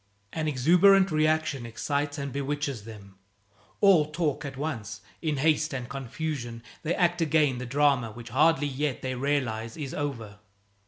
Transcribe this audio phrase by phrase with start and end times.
[0.33, 3.19] An exuberant reaction excites and bewitches them.
[3.81, 5.01] All talk at once.
[5.21, 9.93] In haste and confusion they act again the drama which hardly yet they realize is
[9.93, 10.39] over.